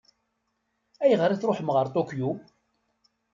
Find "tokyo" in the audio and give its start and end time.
1.95-2.29